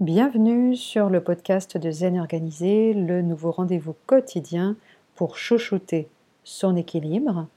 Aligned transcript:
Bienvenue 0.00 0.76
sur 0.76 1.10
le 1.10 1.20
podcast 1.20 1.76
de 1.76 1.90
Zen 1.90 2.20
Organisé, 2.20 2.94
le 2.94 3.20
nouveau 3.20 3.50
rendez-vous 3.50 3.96
quotidien 4.06 4.76
pour 5.16 5.36
chouchouter 5.36 6.06
son 6.44 6.76
équilibre. 6.76 7.48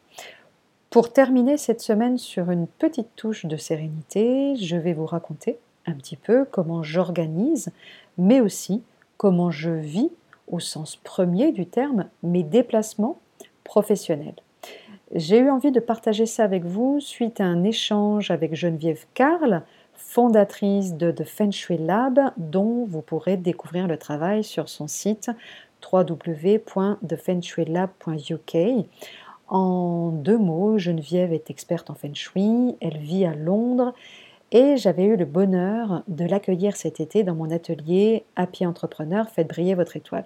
Pour 0.89 1.13
terminer 1.13 1.57
cette 1.57 1.81
semaine 1.81 2.17
sur 2.17 2.49
une 2.49 2.65
petite 2.65 3.15
touche 3.15 3.45
de 3.45 3.57
sérénité, 3.57 4.55
je 4.55 4.75
vais 4.75 4.93
vous 4.93 5.05
raconter 5.05 5.59
un 5.85 5.93
petit 5.93 6.15
peu 6.15 6.43
comment 6.45 6.81
j'organise, 6.81 7.69
mais 8.17 8.41
aussi 8.41 8.81
comment 9.17 9.51
je 9.51 9.69
vis 9.69 10.09
au 10.47 10.59
sens 10.59 10.95
premier 10.95 11.51
du 11.51 11.67
terme 11.67 12.05
mes 12.23 12.41
déplacements 12.41 13.19
professionnels. 13.63 14.41
J'ai 15.13 15.37
eu 15.37 15.51
envie 15.51 15.71
de 15.71 15.79
partager 15.79 16.25
ça 16.25 16.43
avec 16.43 16.65
vous 16.65 16.99
suite 17.01 17.39
à 17.39 17.45
un 17.45 17.63
échange 17.63 18.31
avec 18.31 18.55
Geneviève 18.55 19.05
Carl, 19.13 19.61
fondatrice 20.11 20.93
de 20.95 21.11
The 21.11 21.23
Feng 21.23 21.51
Lab, 21.79 22.19
dont 22.35 22.83
vous 22.83 23.01
pourrez 23.01 23.37
découvrir 23.37 23.87
le 23.87 23.97
travail 23.97 24.43
sur 24.43 24.67
son 24.67 24.89
site 24.89 25.31
www.thefengshuilab.uk. 25.89 28.57
En 29.47 30.09
deux 30.09 30.37
mots, 30.37 30.77
Geneviève 30.77 31.31
est 31.31 31.49
experte 31.49 31.89
en 31.89 31.93
Feng 31.93 32.13
Shui, 32.13 32.75
elle 32.81 32.97
vit 32.97 33.23
à 33.23 33.33
Londres 33.33 33.93
et 34.51 34.75
j'avais 34.75 35.05
eu 35.05 35.15
le 35.15 35.23
bonheur 35.23 36.03
de 36.09 36.25
l'accueillir 36.25 36.75
cet 36.75 36.99
été 36.99 37.23
dans 37.23 37.35
mon 37.35 37.49
atelier 37.49 38.25
Happy 38.35 38.65
Entrepreneur, 38.65 39.29
faites 39.29 39.47
briller 39.47 39.75
votre 39.75 39.95
étoile. 39.95 40.25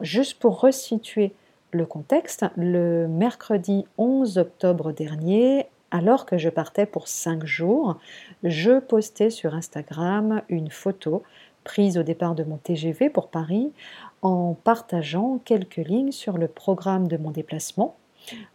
Juste 0.00 0.38
pour 0.38 0.62
resituer 0.62 1.34
le 1.72 1.84
contexte, 1.84 2.46
le 2.56 3.06
mercredi 3.06 3.84
11 3.98 4.38
octobre 4.38 4.92
dernier, 4.92 5.66
alors 5.94 6.26
que 6.26 6.38
je 6.38 6.48
partais 6.48 6.86
pour 6.86 7.06
cinq 7.06 7.46
jours, 7.46 7.98
je 8.42 8.80
postais 8.80 9.30
sur 9.30 9.54
Instagram 9.54 10.42
une 10.48 10.68
photo 10.68 11.22
prise 11.62 11.96
au 11.98 12.02
départ 12.02 12.34
de 12.34 12.42
mon 12.42 12.56
TGV 12.56 13.10
pour 13.10 13.28
Paris 13.28 13.72
en 14.20 14.56
partageant 14.64 15.38
quelques 15.44 15.76
lignes 15.76 16.10
sur 16.10 16.36
le 16.36 16.48
programme 16.48 17.06
de 17.06 17.16
mon 17.16 17.30
déplacement. 17.30 17.94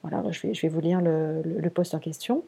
Voilà, 0.03 0.21
je 0.31 0.47
vais, 0.47 0.67
vous 0.67 0.81
lire 0.81 0.99
le, 0.99 1.41
le 1.41 1.69
post 1.69 1.95
en 1.95 1.99
question. 1.99 2.43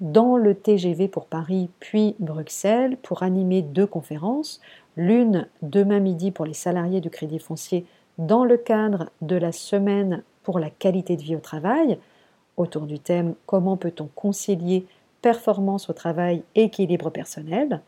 Dans 0.00 0.36
le 0.36 0.54
TGV 0.54 1.08
pour 1.08 1.26
Paris 1.26 1.68
puis 1.80 2.14
Bruxelles 2.20 2.96
pour 2.96 3.24
animer 3.24 3.62
deux 3.62 3.88
conférences, 3.88 4.60
l'une 4.96 5.48
demain 5.62 5.98
midi 5.98 6.30
pour 6.30 6.46
les 6.46 6.54
salariés 6.54 7.00
du 7.00 7.10
Crédit 7.10 7.40
foncier 7.40 7.86
dans 8.18 8.44
le 8.44 8.56
cadre 8.56 9.10
de 9.20 9.34
la 9.34 9.50
semaine 9.50 10.22
pour 10.44 10.60
la 10.60 10.70
qualité 10.70 11.16
de 11.16 11.22
vie 11.22 11.34
au 11.34 11.40
travail, 11.40 11.98
autour 12.58 12.86
du 12.86 12.98
thème 12.98 13.34
Comment 13.46 13.76
peut-on 13.76 14.08
concilier 14.14 14.86
performance 15.22 15.88
au 15.88 15.92
travail 15.92 16.42
équilibre 16.54 17.10
personnel? 17.10 17.80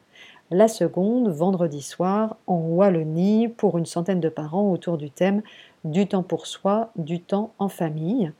La 0.51 0.67
seconde, 0.67 1.29
vendredi 1.29 1.81
soir, 1.81 2.37
en 2.47 2.57
Wallonie, 2.57 3.49
pour 3.49 3.79
une 3.79 3.87
centaine 3.87 4.21
de 4.21 4.29
parents 4.29 4.73
autour 4.73 4.99
du 4.99 5.11
thème 5.11 5.43
Du 5.85 6.07
temps 6.07 6.25
pour 6.25 6.47
soi, 6.47 6.91
du 6.97 7.21
temps 7.21 7.53
en 7.59 7.69
famille. 7.69 8.33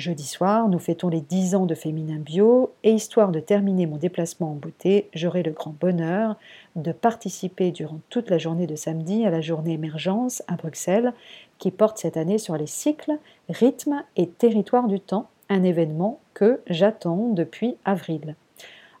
Jeudi 0.00 0.24
soir, 0.24 0.66
nous 0.70 0.78
fêtons 0.78 1.10
les 1.10 1.20
10 1.20 1.54
ans 1.54 1.66
de 1.66 1.74
Féminin 1.74 2.20
Bio 2.20 2.72
et 2.84 2.90
histoire 2.90 3.30
de 3.30 3.38
terminer 3.38 3.84
mon 3.84 3.98
déplacement 3.98 4.52
en 4.52 4.54
beauté, 4.54 5.10
j'aurai 5.12 5.42
le 5.42 5.50
grand 5.50 5.74
bonheur 5.78 6.36
de 6.74 6.90
participer 6.90 7.70
durant 7.70 8.00
toute 8.08 8.30
la 8.30 8.38
journée 8.38 8.66
de 8.66 8.76
samedi 8.76 9.26
à 9.26 9.30
la 9.30 9.42
journée 9.42 9.74
émergence 9.74 10.42
à 10.48 10.56
Bruxelles 10.56 11.12
qui 11.58 11.70
porte 11.70 11.98
cette 11.98 12.16
année 12.16 12.38
sur 12.38 12.56
les 12.56 12.66
cycles, 12.66 13.18
rythmes 13.50 14.02
et 14.16 14.26
territoires 14.26 14.88
du 14.88 15.00
temps, 15.00 15.28
un 15.50 15.64
événement 15.64 16.18
que 16.32 16.62
j'attends 16.66 17.28
depuis 17.28 17.76
avril. 17.84 18.36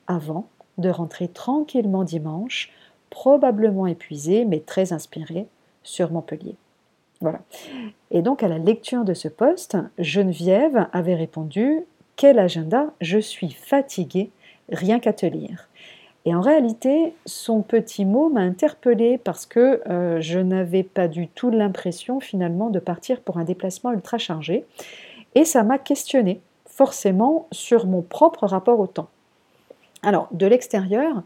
Avant 0.06 0.48
de 0.76 0.90
rentrer 0.90 1.28
tranquillement 1.28 2.04
dimanche, 2.04 2.70
probablement 3.08 3.86
épuisé 3.86 4.44
mais 4.44 4.60
très 4.60 4.92
inspiré, 4.92 5.46
sur 5.82 6.12
Montpellier. 6.12 6.56
Voilà. 7.20 7.40
Et 8.10 8.22
donc 8.22 8.42
à 8.42 8.48
la 8.48 8.58
lecture 8.58 9.04
de 9.04 9.14
ce 9.14 9.28
poste, 9.28 9.76
Geneviève 9.98 10.88
avait 10.92 11.14
répondu 11.14 11.80
Quel 12.16 12.38
agenda 12.38 12.92
Je 13.00 13.18
suis 13.18 13.50
fatiguée, 13.50 14.30
rien 14.70 15.00
qu'à 15.00 15.12
te 15.12 15.26
lire. 15.26 15.68
Et 16.26 16.34
en 16.34 16.40
réalité, 16.40 17.14
son 17.24 17.62
petit 17.62 18.04
mot 18.04 18.28
m'a 18.28 18.40
interpellée 18.40 19.16
parce 19.16 19.46
que 19.46 19.80
euh, 19.88 20.20
je 20.20 20.38
n'avais 20.38 20.82
pas 20.82 21.08
du 21.08 21.28
tout 21.28 21.50
l'impression 21.50 22.20
finalement 22.20 22.68
de 22.68 22.78
partir 22.78 23.20
pour 23.20 23.38
un 23.38 23.44
déplacement 23.44 23.92
ultra 23.92 24.18
chargé. 24.18 24.66
Et 25.34 25.44
ça 25.44 25.62
m'a 25.62 25.78
questionné 25.78 26.40
forcément 26.66 27.48
sur 27.52 27.86
mon 27.86 28.02
propre 28.02 28.46
rapport 28.46 28.80
au 28.80 28.86
temps. 28.86 29.08
Alors, 30.02 30.28
de 30.32 30.46
l'extérieur, 30.46 31.22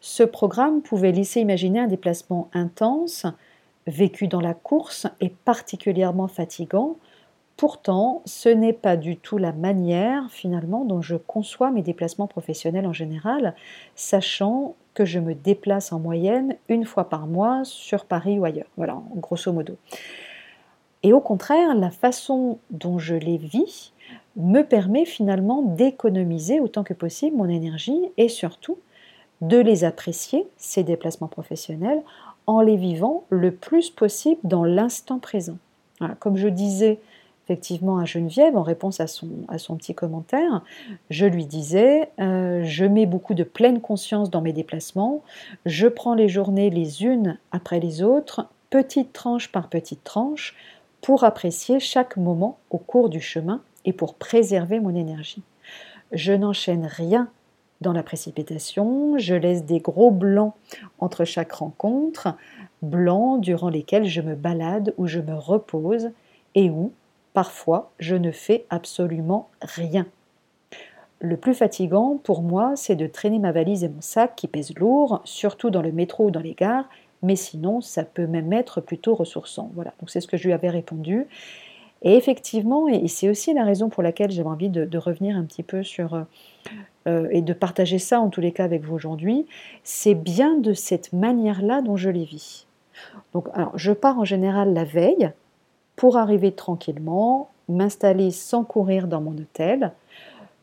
ce 0.00 0.22
programme 0.22 0.82
pouvait 0.82 1.12
laisser 1.12 1.40
imaginer 1.40 1.80
un 1.80 1.86
déplacement 1.86 2.48
intense, 2.52 3.26
vécu 3.88 4.28
dans 4.28 4.40
la 4.40 4.54
course 4.54 5.06
et 5.20 5.30
particulièrement 5.30 6.28
fatigant. 6.28 6.96
Pourtant, 7.56 8.22
ce 8.24 8.48
n'est 8.48 8.72
pas 8.72 8.96
du 8.96 9.16
tout 9.16 9.36
la 9.36 9.52
manière 9.52 10.30
finalement 10.30 10.84
dont 10.84 11.02
je 11.02 11.16
conçois 11.16 11.72
mes 11.72 11.82
déplacements 11.82 12.28
professionnels 12.28 12.86
en 12.86 12.92
général, 12.92 13.54
sachant 13.96 14.76
que 14.94 15.04
je 15.04 15.18
me 15.18 15.34
déplace 15.34 15.92
en 15.92 15.98
moyenne 15.98 16.56
une 16.68 16.84
fois 16.84 17.08
par 17.08 17.26
mois 17.26 17.62
sur 17.64 18.04
Paris 18.04 18.38
ou 18.38 18.44
ailleurs. 18.44 18.68
Voilà, 18.76 19.00
grosso 19.16 19.52
modo. 19.52 19.76
Et 21.02 21.12
au 21.12 21.20
contraire, 21.20 21.74
la 21.74 21.90
façon 21.90 22.58
dont 22.70 22.98
je 22.98 23.14
les 23.14 23.38
vis 23.38 23.92
me 24.36 24.62
permet 24.62 25.04
finalement 25.04 25.62
d'économiser 25.62 26.60
autant 26.60 26.84
que 26.84 26.94
possible 26.94 27.36
mon 27.36 27.48
énergie 27.48 28.00
et 28.16 28.28
surtout 28.28 28.78
de 29.40 29.58
les 29.58 29.84
apprécier, 29.84 30.48
ces 30.56 30.82
déplacements 30.82 31.28
professionnels, 31.28 32.02
en 32.48 32.62
les 32.62 32.76
vivant 32.76 33.24
le 33.28 33.52
plus 33.52 33.90
possible 33.90 34.40
dans 34.42 34.64
l'instant 34.64 35.18
présent. 35.18 35.58
Comme 36.18 36.36
je 36.36 36.48
disais 36.48 36.98
effectivement 37.44 37.98
à 37.98 38.04
Geneviève 38.04 38.56
en 38.56 38.62
réponse 38.62 39.00
à 39.00 39.06
son, 39.06 39.76
petit 39.76 39.94
commentaire, 39.94 40.62
je 41.10 41.26
lui 41.26 41.46
disais, 41.46 42.10
euh, 42.20 42.62
je 42.64 42.84
mets 42.84 43.06
beaucoup 43.06 43.34
de 43.34 43.44
pleine 43.44 43.80
conscience 43.80 44.30
dans 44.30 44.40
mes 44.40 44.52
déplacements, 44.52 45.22
je 45.66 45.88
prends 45.88 46.14
les 46.14 46.28
journées 46.28 46.70
les 46.70 47.04
unes 47.04 47.38
après 47.52 47.80
les 47.80 48.02
autres, 48.02 48.46
petite 48.70 49.12
tranche 49.12 49.50
par 49.52 49.68
petite 49.68 50.04
tranche, 50.04 50.54
pour 51.00 51.24
apprécier 51.24 51.80
chaque 51.80 52.16
moment 52.16 52.58
au 52.70 52.78
cours 52.78 53.08
du 53.08 53.20
chemin 53.20 53.60
et 53.84 53.92
pour 53.92 54.14
préserver 54.14 54.80
mon 54.80 54.94
énergie. 54.94 55.42
Je 56.12 56.32
n'enchaîne 56.32 56.86
rien 56.86 57.28
dans 57.80 57.92
la 57.92 58.02
précipitation, 58.02 59.18
je 59.18 59.34
laisse 59.34 59.64
des 59.64 59.80
gros 59.80 60.10
blancs 60.10 60.54
entre 60.98 61.24
chaque 61.24 61.52
rencontre, 61.52 62.36
blancs 62.82 63.40
durant 63.40 63.68
lesquels 63.68 64.06
je 64.06 64.20
me 64.20 64.34
balade 64.34 64.94
ou 64.98 65.06
je 65.06 65.20
me 65.20 65.34
repose 65.34 66.10
et 66.54 66.70
où, 66.70 66.92
parfois, 67.34 67.90
je 67.98 68.16
ne 68.16 68.32
fais 68.32 68.64
absolument 68.70 69.48
rien. 69.60 70.06
Le 71.20 71.36
plus 71.36 71.54
fatigant 71.54 72.16
pour 72.22 72.42
moi, 72.42 72.74
c'est 72.76 72.96
de 72.96 73.06
traîner 73.06 73.38
ma 73.38 73.52
valise 73.52 73.82
et 73.84 73.88
mon 73.88 74.00
sac 74.00 74.36
qui 74.36 74.46
pèsent 74.46 74.76
lourd, 74.76 75.20
surtout 75.24 75.70
dans 75.70 75.82
le 75.82 75.92
métro 75.92 76.26
ou 76.26 76.30
dans 76.30 76.40
les 76.40 76.54
gares, 76.54 76.88
mais 77.22 77.36
sinon, 77.36 77.80
ça 77.80 78.04
peut 78.04 78.26
même 78.26 78.52
être 78.52 78.80
plutôt 78.80 79.14
ressourçant. 79.14 79.70
Voilà, 79.74 79.92
donc 80.00 80.10
c'est 80.10 80.20
ce 80.20 80.28
que 80.28 80.36
je 80.36 80.44
lui 80.44 80.52
avais 80.52 80.70
répondu. 80.70 81.26
Et 82.02 82.16
effectivement, 82.16 82.86
et 82.88 83.08
c'est 83.08 83.28
aussi 83.28 83.52
la 83.52 83.64
raison 83.64 83.88
pour 83.88 84.02
laquelle 84.02 84.30
j'avais 84.30 84.48
envie 84.48 84.68
de, 84.68 84.98
revenir 84.98 85.36
un 85.36 85.44
petit 85.44 85.62
peu 85.62 85.82
sur 85.82 86.14
euh, 86.14 86.22
euh, 87.08 87.28
et 87.30 87.42
de 87.42 87.52
partager 87.52 87.98
ça 87.98 88.20
en 88.20 88.28
tous 88.28 88.40
les 88.40 88.52
cas 88.52 88.64
avec 88.64 88.84
vous 88.84 88.94
aujourd'hui, 88.94 89.46
c'est 89.82 90.14
bien 90.14 90.58
de 90.58 90.72
cette 90.74 91.12
manière-là 91.12 91.82
dont 91.82 91.96
je 91.96 92.10
les 92.10 92.24
vis. 92.24 92.66
Donc, 93.32 93.48
alors, 93.54 93.76
je 93.76 93.92
pars 93.92 94.18
en 94.18 94.24
général 94.24 94.72
la 94.74 94.84
veille 94.84 95.30
pour 95.96 96.16
arriver 96.16 96.52
tranquillement, 96.52 97.50
m'installer 97.68 98.30
sans 98.30 98.64
courir 98.64 99.08
dans 99.08 99.20
mon 99.20 99.36
hôtel. 99.36 99.92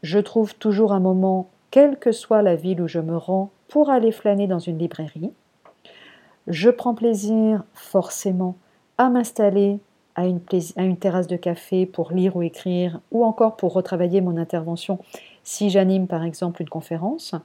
Je 0.04 0.20
trouve 0.20 0.56
toujours 0.56 0.94
un 0.94 1.00
moment, 1.00 1.50
quelle 1.72 1.98
que 1.98 2.12
soit 2.12 2.42
la 2.42 2.56
ville 2.56 2.82
où 2.82 2.88
je 2.88 3.00
me 3.00 3.18
rends, 3.18 3.50
pour 3.68 3.90
aller 3.90 4.12
flâner 4.12 4.48
dans 4.48 4.60
une 4.60 4.78
librairie. 4.78 5.32
Je 6.48 6.70
prends 6.70 6.94
plaisir 6.94 7.64
forcément 7.74 8.56
à 8.98 9.10
m'installer 9.10 9.80
à 10.16 10.26
une, 10.28 10.40
terrasse 10.98 11.28
de 11.28 11.36
café 11.36 11.86
pour 11.86 12.12
lire 12.12 12.36
ou 12.36 12.42
écrire, 12.42 13.00
ou 13.12 13.26
encore 13.26 13.58
pour 13.58 13.74
retravailler 13.74 14.22
mon 14.22 14.38
intervention 14.38 15.00
si 15.44 15.70
j'anime 15.70 16.08
par 16.08 16.24
exemple 16.24 16.62
une 16.62 16.70
conférence. 16.70 17.36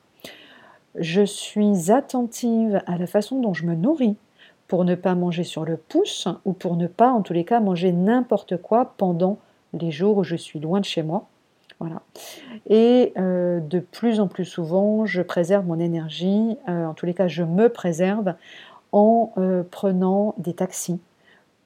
Je 0.96 1.22
suis 1.22 1.90
attentive 1.90 2.80
à 2.86 2.96
la 2.98 3.06
façon 3.06 3.40
dont 3.40 3.54
je 3.54 3.66
me 3.66 3.74
nourris 3.74 4.16
pour 4.68 4.84
ne 4.84 4.94
pas 4.94 5.14
manger 5.14 5.44
sur 5.44 5.64
le 5.64 5.76
pouce 5.76 6.28
ou 6.44 6.52
pour 6.52 6.76
ne 6.76 6.86
pas 6.86 7.10
en 7.10 7.22
tous 7.22 7.32
les 7.32 7.44
cas 7.44 7.60
manger 7.60 7.92
n'importe 7.92 8.56
quoi 8.56 8.94
pendant 8.96 9.38
les 9.72 9.90
jours 9.90 10.18
où 10.18 10.24
je 10.24 10.36
suis 10.36 10.60
loin 10.60 10.80
de 10.80 10.84
chez 10.84 11.02
moi. 11.02 11.26
Voilà. 11.80 12.02
Et 12.68 13.12
euh, 13.16 13.58
de 13.60 13.80
plus 13.80 14.20
en 14.20 14.28
plus 14.28 14.44
souvent, 14.44 15.06
je 15.06 15.22
préserve 15.22 15.66
mon 15.66 15.78
énergie, 15.78 16.56
euh, 16.68 16.86
en 16.86 16.94
tous 16.94 17.06
les 17.06 17.14
cas, 17.14 17.26
je 17.26 17.42
me 17.42 17.68
préserve 17.68 18.34
en 18.92 19.32
euh, 19.38 19.62
prenant 19.68 20.34
des 20.36 20.52
taxis 20.52 21.00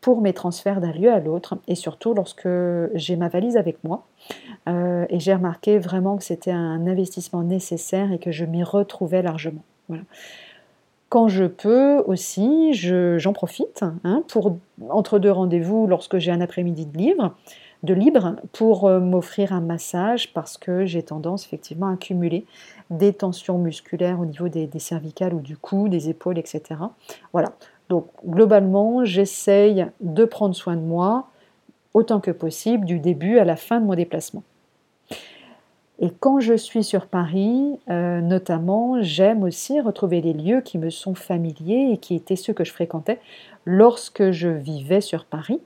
pour 0.05 0.21
mes 0.21 0.35
transferts 0.35 0.83
d'un 0.83 0.93
lieu 0.93 1.11
à 1.11 1.19
l'autre 1.19 1.57
et 1.67 1.75
surtout 1.75 2.13
lorsque 2.13 2.47
j'ai 2.93 3.17
ma 3.17 3.29
valise 3.29 3.57
avec 3.57 3.83
moi. 3.85 4.05
Euh, 4.69 5.07
et 5.09 5.19
j'ai 5.19 5.33
remarqué 5.33 5.79
vraiment 5.79 6.19
que 6.19 6.25
c'était 6.25 6.51
un 6.51 6.87
investissement 6.87 7.43
nécessaire 7.43 8.13
et 8.13 8.19
que 8.19 8.31
je 8.31 8.45
m'y 8.45 8.63
retrouvais 8.63 9.23
largement. 9.23 9.63
Voilà. 9.89 10.03
Quand 11.09 11.29
je 11.29 11.47
peux 11.47 12.03
aussi, 12.07 12.75
j'en 12.75 13.33
profite 13.33 13.83
hein, 14.05 14.23
pour 14.29 14.59
entre 14.91 15.19
deux 15.19 15.33
rendez-vous 15.33 15.87
lorsque 15.87 16.19
j'ai 16.19 16.33
un 16.33 16.43
après-midi 16.43 16.85
de 16.85 16.99
libre, 16.99 17.35
de 17.83 17.95
libre 17.95 18.37
pour 18.53 18.87
euh, 18.87 19.01
m'offrir 19.01 19.55
un 19.55 19.63
massage 19.63 20.35
parce 20.35 20.59
que 20.59 20.85
j'ai 20.85 21.03
tendance 21.03 21.47
effectivement 21.47 21.89
à 21.89 21.95
accumuler 21.95 22.45
des 22.91 23.15
tensions 23.15 23.57
musculaires 23.57 24.21
au 24.21 24.27
niveau 24.27 24.51
des 24.51 24.69
cervicales 24.79 25.33
ou 25.33 25.41
du 25.41 25.57
cou, 25.57 25.89
des 25.89 26.11
épaules, 26.11 26.39
etc. 26.39 26.61
Voilà. 27.33 27.55
Donc 27.89 28.07
globalement, 28.27 29.05
j'essaye 29.05 29.87
de 30.01 30.25
prendre 30.25 30.55
soin 30.55 30.77
de 30.77 30.81
moi 30.81 31.29
autant 31.93 32.21
que 32.21 32.31
possible 32.31 32.85
du 32.85 32.99
début 32.99 33.39
à 33.39 33.45
la 33.45 33.57
fin 33.57 33.81
de 33.81 33.87
mon 33.87 33.95
déplacement. 33.95 34.43
Et 36.01 36.11
quand 36.11 36.41
je 36.41 36.55
suis 36.55 36.83
sur 36.83 37.07
Paris, 37.07 37.79
euh, 37.89 38.21
notamment, 38.21 39.01
j'aime 39.01 39.45
aussi 39.45 39.81
retrouver 39.81 40.21
les 40.21 40.33
lieux 40.33 40.61
qui 40.61 40.77
me 40.77 40.91
sont 40.91 41.15
familiers 41.15 41.91
et 41.93 41.99
qui 41.99 42.17
étaient 42.17 42.37
ceux 42.37 42.53
que 42.53 42.65
je 42.65 42.73
fréquentais 42.73 43.21
lorsque 43.65 44.33
je 44.33 44.49
vivais 44.49 45.01
sur 45.01 45.25
Paris. 45.25 45.61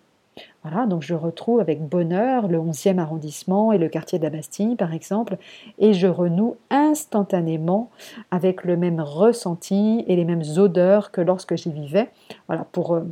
Voilà, 0.64 0.86
donc 0.86 1.02
je 1.02 1.14
retrouve 1.14 1.60
avec 1.60 1.80
bonheur 1.80 2.48
le 2.48 2.58
11e 2.58 2.98
arrondissement 2.98 3.72
et 3.72 3.78
le 3.78 3.88
quartier 3.88 4.18
de 4.18 4.24
la 4.24 4.30
Bastille, 4.30 4.74
par 4.74 4.92
exemple, 4.92 5.36
et 5.78 5.94
je 5.94 6.08
renoue 6.08 6.56
instantanément 6.70 7.90
avec 8.32 8.64
le 8.64 8.76
même 8.76 9.00
ressenti 9.00 10.04
et 10.08 10.16
les 10.16 10.24
mêmes 10.24 10.42
odeurs 10.56 11.12
que 11.12 11.20
lorsque 11.20 11.56
j'y 11.56 11.70
vivais. 11.70 12.10
Voilà, 12.48 12.66
pour 12.72 12.94
euh, 12.94 13.02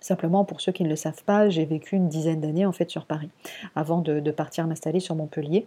simplement 0.00 0.44
pour 0.44 0.62
ceux 0.62 0.72
qui 0.72 0.84
ne 0.84 0.88
le 0.88 0.96
savent 0.96 1.22
pas, 1.24 1.50
j'ai 1.50 1.66
vécu 1.66 1.96
une 1.96 2.08
dizaine 2.08 2.40
d'années 2.40 2.66
en 2.66 2.72
fait 2.72 2.90
sur 2.90 3.04
Paris 3.04 3.30
avant 3.76 4.00
de, 4.00 4.20
de 4.20 4.30
partir 4.30 4.66
m'installer 4.66 5.00
sur 5.00 5.14
Montpellier. 5.14 5.66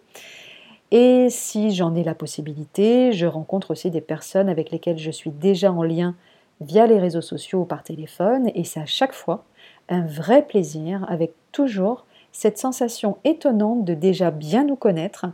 Et 0.91 1.27
si 1.29 1.75
j'en 1.75 1.93
ai 1.95 2.03
la 2.03 2.15
possibilité, 2.15 3.11
je 3.11 3.25
rencontre 3.25 3.71
aussi 3.71 3.91
des 3.91 4.01
personnes 4.01 4.50
avec 4.50 4.71
lesquelles 4.71 4.97
je 4.97 5.11
suis 5.11 5.31
déjà 5.31 5.71
en 5.71 5.83
lien 5.83 6.15
via 6.62 6.88
les 6.88 7.00
réseaux 7.00 7.21
sociaux 7.21 7.62
ou 7.62 7.65
par 7.65 7.83
téléphone, 7.83 8.50
et 8.56 8.63
c'est 8.63 8.80
à 8.80 8.86
chaque 8.86 9.13
fois 9.13 9.44
un 9.89 10.06
vrai 10.06 10.45
plaisir, 10.45 11.06
avec 11.09 11.33
toujours 11.51 12.06
cette 12.31 12.57
sensation 12.57 13.18
étonnante 13.24 13.86
de 13.86 13.94
déjà 13.94 14.31
bien 14.31 14.63
nous 14.63 14.75
connaître. 14.75 15.25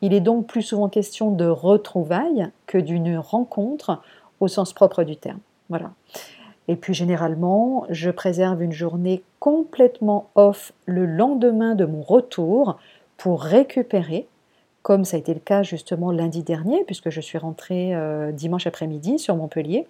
Il 0.00 0.12
est 0.12 0.20
donc 0.20 0.46
plus 0.46 0.62
souvent 0.62 0.88
question 0.88 1.30
de 1.30 1.46
retrouvailles 1.46 2.50
que 2.66 2.78
d'une 2.78 3.16
rencontre 3.18 4.02
au 4.40 4.48
sens 4.48 4.72
propre 4.72 5.04
du 5.04 5.16
terme. 5.16 5.40
Voilà. 5.68 5.92
Et 6.66 6.76
puis 6.76 6.94
généralement, 6.94 7.86
je 7.90 8.10
préserve 8.10 8.62
une 8.62 8.72
journée 8.72 9.22
complètement 9.40 10.30
off 10.34 10.72
le 10.86 11.06
lendemain 11.06 11.74
de 11.74 11.84
mon 11.84 12.02
retour 12.02 12.78
pour 13.16 13.42
récupérer 13.42 14.26
comme 14.82 15.04
ça 15.04 15.16
a 15.16 15.20
été 15.20 15.34
le 15.34 15.40
cas 15.40 15.62
justement 15.62 16.10
lundi 16.12 16.42
dernier, 16.42 16.82
puisque 16.84 17.10
je 17.10 17.20
suis 17.20 17.36
rentrée 17.36 17.94
euh, 17.94 18.32
dimanche 18.32 18.66
après-midi 18.66 19.18
sur 19.18 19.36
Montpellier, 19.36 19.86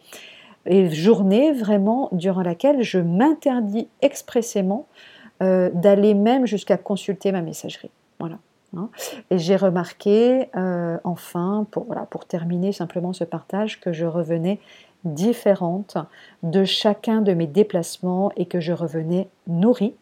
et 0.67 0.91
journée 0.91 1.53
vraiment 1.53 2.09
durant 2.13 2.43
laquelle 2.43 2.83
je 2.83 2.99
m'interdis 2.99 3.89
expressément 4.03 4.87
euh, 5.43 5.71
d'aller 5.73 6.15
même 6.15 6.47
jusqu'à 6.47 6.77
consulter 6.77 7.33
ma 7.33 7.43
messagerie. 7.43 7.91
Voilà. 8.19 8.39
Hein. 8.77 8.91
Et 9.31 9.39
j'ai 9.39 9.57
remarqué, 9.57 10.49
euh, 10.57 10.99
enfin, 11.05 11.67
pour, 11.71 11.85
voilà, 11.85 12.03
pour 12.03 12.27
terminer 12.27 12.73
simplement 12.73 13.13
ce 13.13 13.25
partage, 13.25 13.81
que 13.81 13.93
je 13.93 14.05
revenais 14.05 14.61
différente 15.05 15.97
de 16.43 16.65
chacun 16.65 17.23
de 17.23 17.33
mes 17.33 17.47
déplacements 17.47 18.31
et 18.37 18.47
que 18.47 18.61
je 18.61 18.73
revenais 18.73 19.29
nourrie 19.47 19.95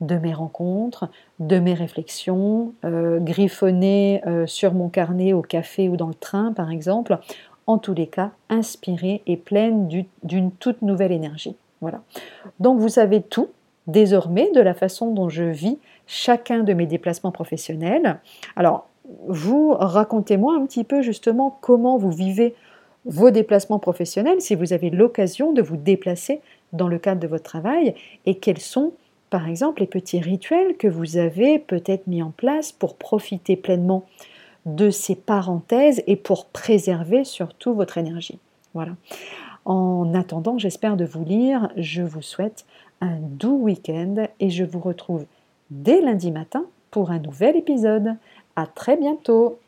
de 0.00 0.16
mes 0.16 0.34
rencontres, 0.34 1.08
de 1.38 1.58
mes 1.58 1.74
réflexions, 1.74 2.74
euh, 2.84 3.20
griffonnées 3.20 4.20
euh, 4.26 4.46
sur 4.46 4.74
mon 4.74 4.88
carnet 4.88 5.32
au 5.32 5.42
café 5.42 5.88
ou 5.88 5.96
dans 5.96 6.08
le 6.08 6.14
train 6.14 6.52
par 6.52 6.70
exemple, 6.70 7.18
en 7.66 7.78
tous 7.78 7.94
les 7.94 8.06
cas 8.06 8.30
inspirée 8.48 9.22
et 9.26 9.36
pleine 9.36 9.88
d'une 10.22 10.50
toute 10.52 10.82
nouvelle 10.82 11.12
énergie. 11.12 11.56
Voilà. 11.80 12.02
Donc 12.60 12.80
vous 12.80 12.88
savez 12.88 13.22
tout 13.22 13.48
désormais 13.86 14.50
de 14.52 14.60
la 14.60 14.74
façon 14.74 15.12
dont 15.12 15.28
je 15.28 15.44
vis 15.44 15.78
chacun 16.06 16.62
de 16.62 16.72
mes 16.72 16.86
déplacements 16.86 17.32
professionnels. 17.32 18.18
Alors 18.56 18.88
vous 19.26 19.72
racontez-moi 19.72 20.54
un 20.54 20.64
petit 20.66 20.84
peu 20.84 21.02
justement 21.02 21.58
comment 21.60 21.98
vous 21.98 22.12
vivez 22.12 22.54
vos 23.04 23.30
déplacements 23.30 23.80
professionnels, 23.80 24.40
si 24.40 24.54
vous 24.54 24.72
avez 24.72 24.90
l'occasion 24.90 25.52
de 25.52 25.60
vous 25.60 25.76
déplacer 25.76 26.40
dans 26.72 26.86
le 26.86 26.98
cadre 26.98 27.20
de 27.20 27.26
votre 27.26 27.42
travail, 27.42 27.94
et 28.26 28.36
quels 28.36 28.60
sont 28.60 28.92
par 29.28 29.48
exemple 29.48 29.80
les 29.80 29.86
petits 29.86 30.20
rituels 30.20 30.76
que 30.76 30.86
vous 30.86 31.16
avez 31.16 31.58
peut-être 31.58 32.06
mis 32.06 32.22
en 32.22 32.30
place 32.30 32.70
pour 32.70 32.96
profiter 32.96 33.56
pleinement 33.56 34.04
de 34.66 34.90
ces 34.90 35.14
parenthèses 35.14 36.02
et 36.06 36.16
pour 36.16 36.46
préserver 36.46 37.24
surtout 37.24 37.74
votre 37.74 37.98
énergie. 37.98 38.38
Voilà. 38.74 38.92
En 39.64 40.14
attendant, 40.14 40.58
j'espère 40.58 40.96
de 40.96 41.04
vous 41.04 41.24
lire. 41.24 41.70
Je 41.76 42.02
vous 42.02 42.22
souhaite 42.22 42.64
un 43.00 43.16
doux 43.20 43.56
week-end 43.56 44.26
et 44.40 44.50
je 44.50 44.64
vous 44.64 44.80
retrouve 44.80 45.24
dès 45.70 46.00
lundi 46.00 46.30
matin 46.30 46.64
pour 46.90 47.10
un 47.10 47.18
nouvel 47.18 47.56
épisode. 47.56 48.16
À 48.56 48.66
très 48.66 48.96
bientôt. 48.96 49.58